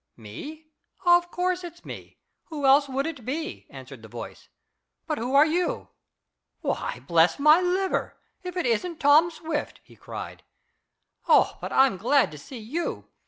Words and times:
"Me? 0.17 0.65
Of 1.05 1.29
course 1.29 1.63
it's 1.63 1.85
me! 1.85 2.17
Who 2.45 2.65
else 2.65 2.89
would 2.89 3.05
it 3.05 3.23
be?" 3.23 3.67
answered 3.69 4.01
the 4.01 4.07
voice. 4.07 4.49
"But 5.05 5.19
who 5.19 5.35
are 5.35 5.45
you. 5.45 5.89
Why, 6.61 7.03
bless 7.07 7.37
my 7.37 7.61
liver! 7.61 8.17
If 8.41 8.57
it 8.57 8.65
isn't 8.65 8.99
Tom 8.99 9.29
Swift!" 9.29 9.79
he 9.83 9.95
cried. 9.95 10.41
"Oh, 11.27 11.59
but 11.61 11.71
I'm 11.71 11.97
glad 11.97 12.31
to 12.31 12.39
see 12.39 12.57
you! 12.57 13.11